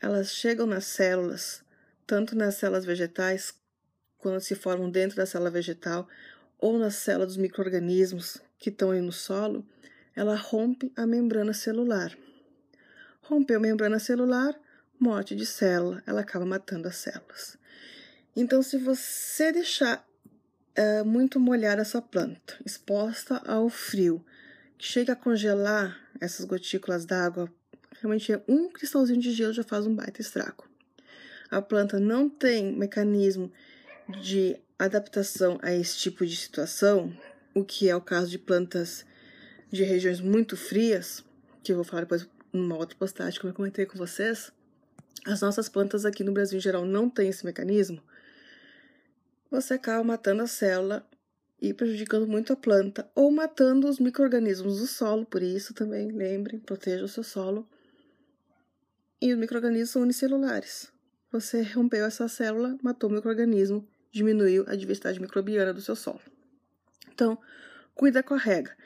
elas 0.00 0.30
chegam 0.32 0.66
nas 0.66 0.84
células, 0.84 1.64
tanto 2.06 2.36
nas 2.36 2.56
células 2.56 2.84
vegetais, 2.84 3.54
quando 4.18 4.40
se 4.40 4.54
formam 4.54 4.90
dentro 4.90 5.16
da 5.16 5.26
célula 5.26 5.50
vegetal, 5.50 6.08
ou 6.58 6.78
nas 6.78 6.96
células 6.96 7.28
dos 7.28 7.36
micro-organismos 7.36 8.38
que 8.58 8.70
estão 8.70 8.90
aí 8.90 9.00
no 9.00 9.12
solo, 9.12 9.66
ela 10.14 10.34
rompe 10.34 10.92
a 10.96 11.06
membrana 11.06 11.52
celular. 11.52 12.16
Rompeu 13.28 13.56
a 13.56 13.60
membrana 13.60 13.98
celular, 13.98 14.54
morte 15.00 15.34
de 15.34 15.44
célula, 15.44 16.00
ela 16.06 16.20
acaba 16.20 16.46
matando 16.46 16.86
as 16.86 16.94
células. 16.94 17.58
Então, 18.36 18.62
se 18.62 18.78
você 18.78 19.50
deixar 19.50 20.06
é, 20.76 21.02
muito 21.02 21.40
molhar 21.40 21.76
essa 21.80 22.00
planta, 22.00 22.56
exposta 22.64 23.42
ao 23.44 23.68
frio, 23.68 24.24
que 24.78 24.86
chega 24.86 25.14
a 25.14 25.16
congelar 25.16 26.00
essas 26.20 26.46
gotículas 26.46 27.04
d'água, 27.04 27.52
realmente 28.00 28.32
é 28.32 28.40
um 28.46 28.68
cristalzinho 28.68 29.20
de 29.20 29.32
gelo 29.32 29.52
já 29.52 29.64
faz 29.64 29.88
um 29.88 29.94
baita 29.96 30.20
estrago. 30.20 30.64
A 31.50 31.60
planta 31.60 31.98
não 31.98 32.28
tem 32.28 32.72
mecanismo 32.76 33.50
de 34.22 34.56
adaptação 34.78 35.58
a 35.62 35.74
esse 35.74 35.98
tipo 35.98 36.24
de 36.24 36.36
situação, 36.36 37.12
o 37.52 37.64
que 37.64 37.88
é 37.88 37.96
o 37.96 38.00
caso 38.00 38.30
de 38.30 38.38
plantas 38.38 39.04
de 39.72 39.82
regiões 39.82 40.20
muito 40.20 40.56
frias, 40.56 41.24
que 41.64 41.72
eu 41.72 41.76
vou 41.76 41.84
falar 41.84 42.02
depois 42.02 42.28
numa 42.56 42.76
outra 42.76 42.96
postagem, 42.96 43.40
como 43.40 43.50
eu 43.50 43.56
comentei 43.56 43.86
com 43.86 43.96
vocês, 43.96 44.52
as 45.24 45.40
nossas 45.40 45.68
plantas 45.68 46.04
aqui 46.04 46.24
no 46.24 46.32
Brasil 46.32 46.58
em 46.58 46.62
geral 46.62 46.84
não 46.84 47.08
têm 47.08 47.28
esse 47.28 47.44
mecanismo, 47.44 48.02
você 49.50 49.74
acaba 49.74 50.02
matando 50.02 50.42
a 50.42 50.46
célula 50.46 51.06
e 51.60 51.72
prejudicando 51.72 52.26
muito 52.26 52.52
a 52.52 52.56
planta, 52.56 53.08
ou 53.14 53.30
matando 53.30 53.88
os 53.88 53.98
micro-organismos 53.98 54.80
do 54.80 54.86
solo, 54.86 55.24
por 55.24 55.42
isso 55.42 55.72
também, 55.72 56.10
lembrem, 56.10 56.58
proteja 56.58 57.04
o 57.04 57.08
seu 57.08 57.22
solo. 57.22 57.66
E 59.20 59.32
os 59.32 59.38
micro-organismos 59.38 59.90
são 59.90 60.02
unicelulares. 60.02 60.92
Você 61.32 61.62
rompeu 61.62 62.04
essa 62.04 62.28
célula, 62.28 62.76
matou 62.82 63.08
o 63.08 63.12
micro-organismo, 63.12 63.88
diminuiu 64.10 64.64
a 64.68 64.76
diversidade 64.76 65.20
microbiana 65.20 65.72
do 65.72 65.80
seu 65.80 65.96
solo. 65.96 66.20
Então, 67.12 67.38
cuida 67.94 68.22
com 68.22 68.34
a 68.34 68.38
rega. 68.38 68.76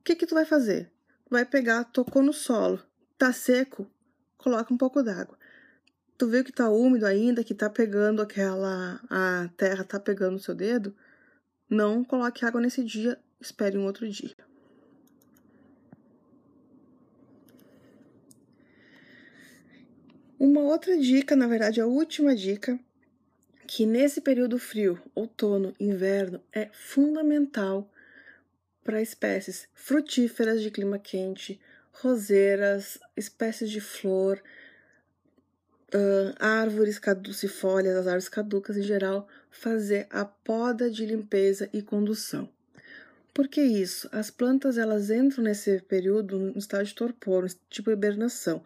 O 0.00 0.02
que 0.02 0.16
que 0.16 0.26
tu 0.26 0.34
vai 0.34 0.44
fazer? 0.44 0.90
Vai 1.30 1.44
pegar, 1.44 1.84
tocou 1.84 2.22
no 2.22 2.32
solo, 2.32 2.80
Tá 3.18 3.32
seco? 3.32 3.90
Coloca 4.36 4.72
um 4.72 4.76
pouco 4.76 5.02
d'água. 5.02 5.38
Tu 6.18 6.28
viu 6.28 6.44
que 6.44 6.52
tá 6.52 6.68
úmido 6.68 7.06
ainda, 7.06 7.44
que 7.44 7.54
tá 7.54 7.68
pegando 7.68 8.22
aquela. 8.22 9.00
a 9.08 9.48
terra 9.56 9.84
tá 9.84 9.98
pegando 9.98 10.36
o 10.36 10.40
seu 10.40 10.54
dedo? 10.54 10.94
Não 11.68 12.04
coloque 12.04 12.44
água 12.44 12.60
nesse 12.60 12.84
dia, 12.84 13.18
espere 13.40 13.76
um 13.76 13.84
outro 13.84 14.08
dia. 14.08 14.36
Uma 20.38 20.60
outra 20.60 20.96
dica, 20.98 21.34
na 21.34 21.46
verdade, 21.46 21.80
a 21.80 21.86
última 21.86 22.36
dica, 22.36 22.78
que 23.66 23.86
nesse 23.86 24.20
período 24.20 24.58
frio, 24.58 25.02
outono, 25.14 25.74
inverno, 25.80 26.42
é 26.52 26.68
fundamental 26.72 27.90
para 28.84 29.02
espécies 29.02 29.66
frutíferas 29.74 30.62
de 30.62 30.70
clima 30.70 30.98
quente, 30.98 31.60
roseiras, 32.00 32.98
espécies 33.16 33.70
de 33.70 33.80
flor, 33.80 34.42
uh, 35.94 36.34
árvores 36.38 36.98
caducifólias, 36.98 37.96
as 37.96 38.06
árvores 38.06 38.28
caducas 38.28 38.76
em 38.76 38.82
geral, 38.82 39.28
fazer 39.50 40.06
a 40.10 40.24
poda 40.24 40.90
de 40.90 41.06
limpeza 41.06 41.68
e 41.72 41.80
condução. 41.82 42.48
Por 43.32 43.48
que 43.48 43.60
isso? 43.60 44.08
As 44.12 44.30
plantas 44.30 44.78
elas 44.78 45.10
entram 45.10 45.44
nesse 45.44 45.80
período 45.82 46.38
no 46.38 46.58
estado 46.58 46.84
de 46.84 46.94
torpor, 46.94 47.46
tipo 47.68 47.90
hibernação. 47.90 48.62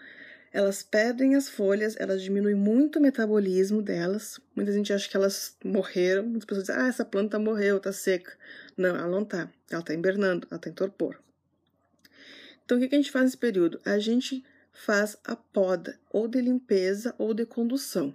Elas 0.52 0.82
perdem 0.82 1.36
as 1.36 1.48
folhas, 1.48 1.96
elas 1.98 2.22
diminuem 2.22 2.56
muito 2.56 2.98
o 2.98 3.02
metabolismo 3.02 3.82
delas. 3.82 4.40
Muita 4.54 4.72
gente 4.72 4.92
acha 4.92 5.08
que 5.08 5.16
elas 5.16 5.56
morreram. 5.64 6.24
Muitas 6.24 6.44
pessoas 6.44 6.66
dizem, 6.66 6.82
ah, 6.82 6.88
essa 6.88 7.04
planta 7.04 7.38
morreu, 7.38 7.78
tá 7.78 7.92
seca. 7.92 8.32
Não, 8.76 8.96
ela 8.96 9.08
não 9.08 9.24
tá. 9.24 9.48
Ela 9.70 9.82
tá 9.82 9.94
hibernando, 9.94 10.46
ela 10.50 10.60
tá 10.60 10.68
em 10.68 10.72
torpor. 10.72 11.16
Então, 12.70 12.78
o 12.78 12.88
que 12.88 12.94
a 12.94 12.98
gente 12.98 13.10
faz 13.10 13.24
nesse 13.24 13.36
período? 13.36 13.80
A 13.84 13.98
gente 13.98 14.44
faz 14.72 15.16
a 15.24 15.34
poda, 15.34 15.98
ou 16.08 16.28
de 16.28 16.40
limpeza 16.40 17.12
ou 17.18 17.34
de 17.34 17.44
condução. 17.44 18.14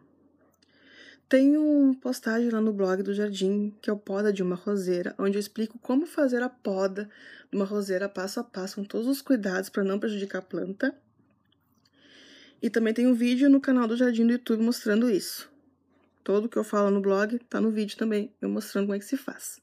Tem 1.28 1.58
uma 1.58 1.94
postagem 1.96 2.50
lá 2.50 2.62
no 2.62 2.72
blog 2.72 3.04
do 3.04 3.14
Jardim, 3.14 3.76
que 3.82 3.90
é 3.90 3.94
o 3.94 3.98
Poda 3.98 4.32
de 4.32 4.42
uma 4.42 4.56
Roseira, 4.56 5.14
onde 5.20 5.36
eu 5.36 5.42
explico 5.42 5.78
como 5.80 6.06
fazer 6.06 6.42
a 6.42 6.48
poda 6.48 7.10
de 7.52 7.58
uma 7.58 7.66
roseira 7.66 8.08
passo 8.08 8.40
a 8.40 8.46
passo, 8.46 8.78
com 8.78 8.86
todos 8.86 9.08
os 9.08 9.22
cuidados 9.22 9.68
para 9.68 9.84
não 9.84 10.00
prejudicar 10.00 10.40
a 10.40 10.42
planta. 10.42 10.96
E 12.62 12.70
também 12.70 12.94
tem 12.94 13.08
um 13.08 13.14
vídeo 13.14 13.50
no 13.50 13.60
canal 13.60 13.90
do 13.90 13.98
Jardim 13.98 14.26
do 14.26 14.32
YouTube 14.32 14.64
mostrando 14.64 15.10
isso. 15.10 15.52
Todo 16.24 16.48
que 16.48 16.56
eu 16.56 16.64
falo 16.64 16.90
no 16.90 17.02
blog 17.02 17.38
tá 17.50 17.60
no 17.60 17.72
vídeo 17.72 17.98
também, 17.98 18.34
eu 18.42 18.48
mostrando 18.48 18.86
como 18.86 18.96
é 18.96 19.00
que 19.00 19.06
se 19.06 19.18
faz. 19.18 19.60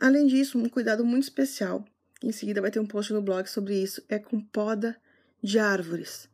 Além 0.00 0.26
disso, 0.26 0.58
um 0.58 0.68
cuidado 0.68 1.04
muito 1.04 1.22
especial, 1.22 1.84
em 2.22 2.32
seguida 2.32 2.60
vai 2.60 2.70
ter 2.70 2.80
um 2.80 2.86
post 2.86 3.12
no 3.12 3.22
blog 3.22 3.46
sobre 3.46 3.80
isso, 3.80 4.02
é 4.08 4.18
com 4.18 4.40
poda 4.40 4.96
de 5.42 5.58
árvores. 5.58 6.28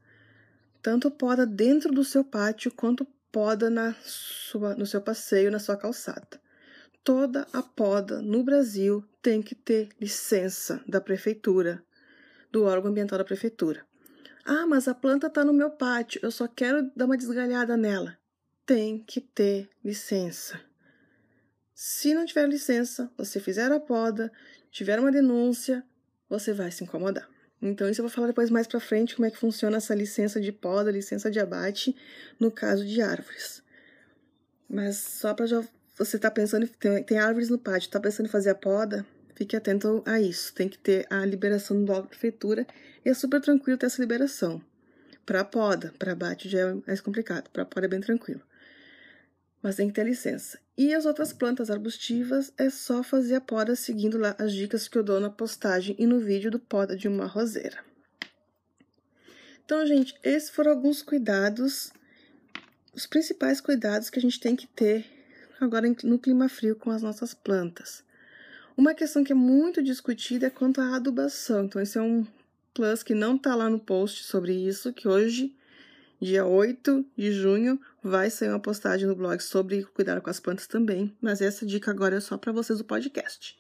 Tanto 0.83 1.11
poda 1.11 1.47
dentro 1.47 1.93
do 1.93 2.05
seu 2.05 2.25
pátio 2.25 2.73
quanto 2.73 3.07
poda 3.31 3.69
na 3.69 3.95
sua, 4.03 4.75
no 4.75 4.87
seu 4.87 5.01
passeio, 5.01 5.51
na 5.51 5.59
sua 5.59 5.77
calçada. 5.77 6.41
Toda 7.05 7.47
a 7.53 7.63
poda 7.63 8.21
no 8.21 8.43
Brasil 8.43 9.05
tem 9.23 9.43
que 9.43 9.55
ter 9.55 9.89
licença 10.01 10.83
da 10.89 11.01
prefeitura, 11.01 11.83
do 12.51 12.65
órgão 12.65 12.91
ambiental 12.91 13.19
da 13.19 13.25
prefeitura. 13.25 13.87
Ah, 14.45 14.67
mas 14.67 14.89
a 14.89 14.95
planta 14.95 15.27
está 15.27 15.45
no 15.45 15.53
meu 15.53 15.71
pátio, 15.71 16.21
eu 16.23 16.31
só 16.31 16.47
quero 16.47 16.91
dar 16.97 17.07
uma 17.07 17.17
desgalhada 17.17 17.77
nela. 17.77 18.17
Tem 18.65 18.99
que 18.99 19.21
ter 19.21 19.69
licença. 19.85 20.61
Se 21.75 22.15
não 22.15 22.25
tiver 22.25 22.49
licença, 22.49 23.11
você 23.19 23.39
fizer 23.39 23.71
a 23.71 23.79
poda, 23.79 24.33
tiver 24.77 25.01
uma 25.01 25.11
denúncia, 25.11 25.83
você 26.29 26.53
vai 26.53 26.71
se 26.71 26.85
incomodar. 26.85 27.27
Então, 27.63 27.89
isso 27.89 28.03
eu 28.03 28.05
vou 28.05 28.15
falar 28.15 28.27
depois 28.27 28.51
mais 28.51 28.67
para 28.67 28.79
frente 28.79 29.17
como 29.17 29.25
é 29.25 29.31
que 29.31 29.39
funciona 29.39 29.79
essa 29.79 29.95
licença 29.95 30.39
de 30.39 30.53
poda, 30.53 30.91
licença 30.91 31.31
de 31.31 31.41
abate 31.41 31.97
no 32.39 32.51
caso 32.51 32.85
de 32.85 33.01
árvores. 33.01 33.63
Mas 34.69 34.99
só 34.99 35.33
para 35.33 35.47
já 35.47 35.65
você 35.97 36.19
tá 36.19 36.31
pensando 36.31 36.69
tem, 36.69 37.03
tem 37.03 37.19
árvores 37.19 37.49
no 37.49 37.59
pátio, 37.59 37.89
tá 37.89 37.99
pensando 37.99 38.27
em 38.27 38.29
fazer 38.29 38.51
a 38.51 38.55
poda, 38.55 39.07
fique 39.35 39.57
atento 39.57 40.03
a 40.05 40.21
isso. 40.21 40.53
Tem 40.53 40.69
que 40.69 40.77
ter 40.77 41.07
a 41.09 41.25
liberação 41.25 41.83
do 41.83 41.91
órgão 41.91 42.09
prefeitura 42.09 42.67
e 43.03 43.09
é 43.09 43.15
super 43.15 43.41
tranquilo 43.41 43.79
ter 43.79 43.87
essa 43.87 44.03
liberação. 44.03 44.61
Para 45.25 45.43
poda, 45.43 45.95
para 45.99 46.13
abate 46.13 46.51
já 46.51 46.59
é 46.59 46.75
mais 46.87 47.01
complicado, 47.01 47.49
para 47.49 47.65
poda 47.65 47.87
é 47.87 47.89
bem 47.89 48.01
tranquilo. 48.03 48.43
Mas 49.67 49.75
tem 49.75 49.89
que 49.89 49.95
ter 49.95 50.05
licença. 50.05 50.61
E 50.79 50.95
as 50.95 51.07
outras 51.07 51.33
plantas 51.33 51.73
arbustivas 51.73 52.53
é 52.57 52.71
só 52.71 53.03
fazer 53.03 53.35
a 53.35 53.41
poda 53.41 53.75
seguindo 53.75 54.17
lá 54.17 54.33
as 54.39 54.53
dicas 54.53 54.87
que 54.87 54.97
eu 54.97 55.03
dou 55.03 55.19
na 55.19 55.29
postagem 55.29 55.97
e 55.99 56.07
no 56.07 56.21
vídeo 56.21 56.53
do 56.53 56.61
poda 56.61 56.97
de 56.97 57.09
uma 57.09 57.27
roseira. 57.27 57.77
Então, 59.65 59.85
gente, 59.85 60.15
esses 60.23 60.51
foram 60.51 60.71
alguns 60.71 61.03
cuidados, 61.03 61.93
os 62.95 63.09
principais 63.09 63.61
cuidados 63.61 64.09
que 64.09 64.21
a 64.21 64.23
gente 64.23 64.39
tem 64.39 64.55
que 64.55 64.69
ter 64.69 65.05
agora 65.61 65.93
no 66.05 66.17
clima 66.17 66.49
frio 66.49 66.77
com 66.77 66.93
as 66.93 67.03
nossas 67.03 67.35
plantas. 67.35 68.05
Uma 68.77 68.95
questão 68.95 69.25
que 69.25 69.33
é 69.33 69.35
muito 69.35 69.83
discutida 69.83 70.47
é 70.47 70.51
quanto 70.51 70.81
à 70.81 70.95
adubação. 70.95 71.65
Então, 71.65 71.83
esse 71.83 71.99
é 71.99 72.03
um 72.03 72.25
plus 72.73 73.03
que 73.03 73.17
não 73.17 73.35
está 73.35 73.57
lá 73.57 73.69
no 73.69 73.81
post 73.81 74.23
sobre 74.23 74.53
isso, 74.53 74.93
que 74.93 75.09
hoje 75.09 75.53
Dia 76.21 76.47
8 76.47 77.05
de 77.15 77.31
junho 77.31 77.79
vai 78.03 78.31
sair 78.31 78.49
uma 78.49 78.59
postagem 78.59 79.07
no 79.07 79.15
blog 79.15 79.39
sobre 79.41 79.85
cuidar 79.85 80.21
com 80.23 80.31
as 80.31 80.41
plantas 80.41 80.67
também, 80.67 81.15
mas 81.21 81.43
essa 81.43 81.67
dica 81.67 81.91
agora 81.91 82.17
é 82.17 82.21
só 82.21 82.39
para 82.39 82.53
vocês 82.53 82.79
do 82.79 82.85
podcast. 82.87 83.59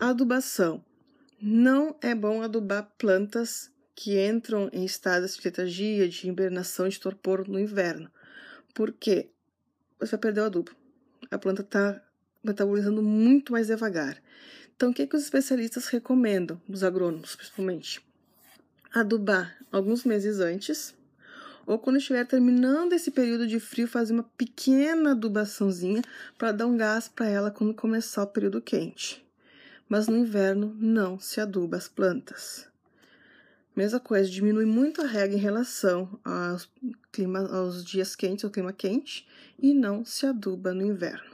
Adubação. 0.00 0.82
Não 1.40 1.94
é 2.00 2.14
bom 2.14 2.40
adubar 2.40 2.90
plantas 2.96 3.70
que 3.94 4.18
entram 4.18 4.70
em 4.72 4.86
estados 4.86 5.36
de 5.36 5.42
letargia, 5.44 6.08
de 6.08 6.28
hibernação, 6.28 6.88
de 6.88 6.98
torpor 6.98 7.46
no 7.46 7.60
inverno. 7.60 8.10
porque 8.72 9.30
Você 10.00 10.12
vai 10.12 10.20
perder 10.20 10.40
o 10.40 10.44
adubo. 10.44 10.74
A 11.30 11.38
planta 11.38 11.60
está 11.60 12.02
metabolizando 12.42 13.02
muito 13.02 13.52
mais 13.52 13.66
devagar. 13.66 14.20
Então, 14.74 14.90
o 14.90 14.94
que, 14.94 15.06
que 15.06 15.14
os 15.14 15.22
especialistas 15.22 15.88
recomendam, 15.88 16.60
os 16.66 16.82
agrônomos 16.82 17.36
principalmente? 17.36 18.00
Adubar 18.92 19.56
alguns 19.70 20.04
meses 20.04 20.40
antes, 20.40 20.94
ou 21.66 21.78
quando 21.78 21.96
estiver 21.96 22.26
terminando 22.26 22.92
esse 22.92 23.10
período 23.10 23.46
de 23.46 23.60
frio, 23.60 23.86
fazer 23.86 24.12
uma 24.12 24.24
pequena 24.36 25.12
adubaçãozinha 25.12 26.02
para 26.38 26.52
dar 26.52 26.66
um 26.66 26.76
gás 26.76 27.08
para 27.08 27.28
ela 27.28 27.50
quando 27.50 27.74
começar 27.74 28.22
o 28.22 28.26
período 28.26 28.60
quente. 28.60 29.24
Mas 29.88 30.08
no 30.08 30.16
inverno 30.16 30.74
não 30.78 31.18
se 31.18 31.40
aduba 31.40 31.76
as 31.76 31.88
plantas. 31.88 32.66
Mesma 33.74 33.98
coisa, 33.98 34.28
diminui 34.28 34.66
muito 34.66 35.00
a 35.00 35.06
rega 35.06 35.34
em 35.34 35.38
relação 35.38 36.20
aos, 36.22 36.68
clima, 37.10 37.40
aos 37.48 37.84
dias 37.84 38.14
quentes, 38.14 38.44
ao 38.44 38.50
clima 38.50 38.72
quente, 38.72 39.26
e 39.58 39.72
não 39.72 40.04
se 40.04 40.26
aduba 40.26 40.74
no 40.74 40.84
inverno. 40.84 41.32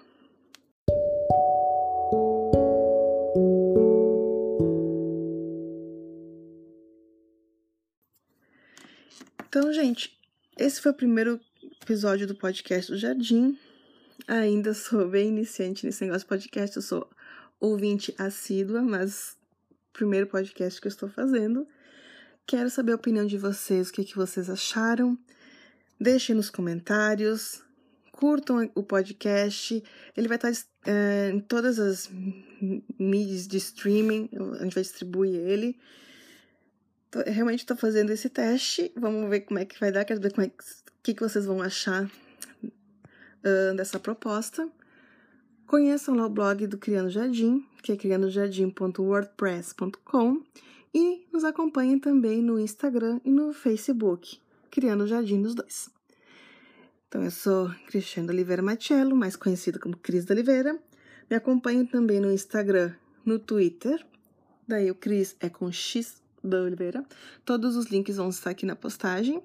Então, 9.49 9.73
gente, 9.73 10.18
esse 10.59 10.81
foi 10.81 10.91
o 10.91 10.95
primeiro 10.95 11.41
episódio 11.81 12.27
do 12.27 12.35
podcast 12.35 12.91
do 12.91 12.99
Jardim. 12.99 13.57
Ainda 14.27 14.75
sou 14.75 15.09
bem 15.09 15.29
iniciante 15.29 15.87
nesse 15.87 16.05
negócio 16.05 16.23
de 16.23 16.29
podcast, 16.29 16.77
eu 16.77 16.83
sou 16.83 17.09
ouvinte 17.61 18.13
assídua, 18.19 18.83
mas 18.83 19.37
primeiro 19.93 20.27
podcast 20.27 20.81
que 20.81 20.89
eu 20.89 20.91
estou 20.91 21.09
fazendo. 21.09 21.67
Quero 22.45 22.69
saber 22.71 22.93
a 22.93 22.97
opinião 22.97 23.25
de 23.25 23.39
vocês, 23.39 23.89
o 23.89 23.93
que, 23.93 24.05
que 24.05 24.17
vocês 24.17 24.51
acharam. 24.51 25.17
Deixem 26.01 26.35
nos 26.35 26.51
comentários, 26.51 27.63
curtam 28.11 28.69
o 28.75 28.83
podcast. 28.83 29.83
Ele 30.17 30.27
vai 30.27 30.39
estar 30.39 30.53
é, 30.87 31.31
em 31.33 31.39
todas 31.39 31.79
as 31.79 32.11
mídias 32.99 33.47
de 33.47 33.59
streaming, 33.59 34.29
a 34.59 34.65
gente 34.65 34.75
vai 34.75 34.83
distribuir 34.83 35.35
ele. 35.35 35.79
Tô, 37.11 37.21
realmente 37.21 37.61
estou 37.61 37.75
fazendo 37.77 38.11
esse 38.11 38.29
teste. 38.29 38.93
Vamos 38.97 39.31
ver 39.31 39.41
como 39.41 39.59
é 39.59 39.65
que 39.65 39.81
vai 39.81 39.91
dar. 39.91 40.05
Quero 40.05 40.21
ver 40.21 40.33
como 40.33 40.47
é 40.47 40.51
que, 41.03 41.15
que 41.15 41.21
vocês 41.21 41.47
vão 41.47 41.63
achar 41.63 42.05
uh, 42.65 43.75
dessa 43.77 43.99
proposta. 43.99 44.69
Conheçam 45.67 46.15
lá 46.15 46.27
o 46.27 46.31
blog 46.31 46.67
do 46.67 46.77
Criando 46.79 47.11
Jardim, 47.11 47.67
que 47.83 47.93
é 47.93 47.97
criandojardim.wordpress.com 47.97 50.43
e 50.95 51.27
nos 51.33 51.45
acompanhem 51.45 51.99
também 51.99 52.41
no 52.43 52.59
Instagram 52.59 53.21
e 53.25 53.31
no 53.31 53.53
Facebook, 53.53 54.41
Criando 54.71 55.07
Jardim 55.07 55.43
dos 55.43 55.55
dois. 55.55 55.91
Então, 57.07 57.23
eu 57.23 57.31
sou 57.31 57.71
Cristiano 57.87 58.31
Oliveira 58.31 58.63
Machello, 58.63 59.15
mais 59.17 59.37
conhecida 59.37 59.79
como 59.79 59.97
Cris 59.97 60.25
da 60.25 60.35
Oliveira. 60.35 60.79
Me 61.29 61.37
acompanhem 61.37 61.85
também 61.87 62.21
no 62.21 62.33
Instagram, 62.33 62.95
no 63.25 63.39
Twitter. 63.39 64.05
Daí 64.67 64.91
o 64.91 64.95
Cris 64.95 65.37
é 65.41 65.49
com 65.49 65.73
X 65.73 66.23
da 66.43 66.63
Oliveira. 66.63 67.05
Todos 67.45 67.77
os 67.77 67.87
links 67.87 68.17
vão 68.17 68.29
estar 68.29 68.51
aqui 68.51 68.67
na 68.67 68.77
postagem. 68.77 69.43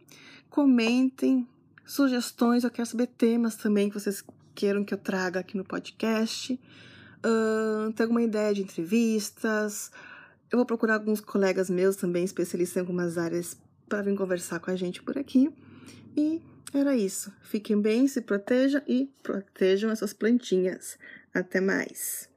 Comentem 0.50 1.48
sugestões, 1.86 2.64
eu 2.64 2.72
quero 2.72 2.88
saber 2.88 3.08
temas 3.08 3.56
também 3.56 3.90
que 3.90 4.00
vocês 4.00 4.24
queiram 4.56 4.84
que 4.84 4.94
eu 4.94 4.98
traga 4.98 5.40
aqui 5.40 5.58
no 5.58 5.64
podcast. 5.64 6.60
Uh, 7.20 7.92
tem 7.94 8.04
alguma 8.04 8.22
ideia 8.22 8.54
de 8.54 8.62
entrevistas? 8.62 9.92
Eu 10.52 10.58
vou 10.58 10.66
procurar 10.66 10.96
alguns 10.96 11.20
colegas 11.20 11.70
meus 11.70 11.96
também, 11.96 12.24
especialistas 12.24 12.78
em 12.78 12.80
algumas 12.82 13.18
áreas, 13.18 13.58
para 13.90 14.02
vir 14.02 14.16
conversar 14.16 14.60
com 14.60 14.70
a 14.70 14.76
gente 14.76 15.02
por 15.02 15.18
aqui. 15.18 15.52
E 16.16 16.42
era 16.74 16.96
isso. 16.96 17.32
Fiquem 17.42 17.80
bem, 17.82 18.08
se 18.08 18.22
protejam 18.22 18.82
e 18.88 19.10
protejam 19.22 19.90
essas 19.90 20.14
plantinhas. 20.14 20.98
Até 21.34 21.60
mais! 21.60 22.33